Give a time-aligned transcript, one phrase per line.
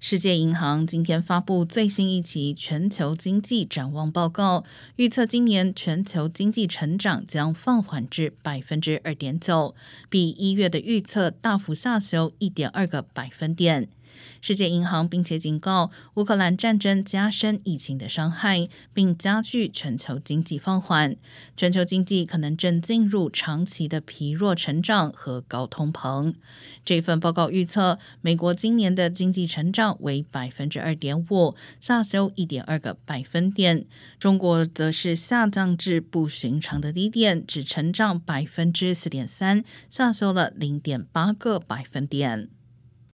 [0.00, 4.62] 世界银行今天发布最新一期全球经济展望报告，
[4.94, 9.74] 预测今年全球经济成长将放缓至百分之二点九，
[10.08, 13.88] 比一月的预测大幅下修一点二个百分点。
[14.40, 21.16] 世界银行并且警告，乌克兰战争加深疫情的伤害，并加剧全球经济放缓，
[21.56, 26.34] 全球经济可能正进入长期的疲弱成长和高通膨。
[26.84, 33.84] 这份报告预测，美国今年的经济成长为百分之二点五，下修一点二个百分点；
[34.18, 42.48] 中国则是下降至不寻常的低点，只成长百分之四点三，下修了零点八个百分点。